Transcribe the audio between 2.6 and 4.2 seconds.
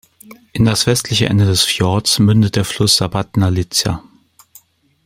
Fluss Sapadnaja Liza.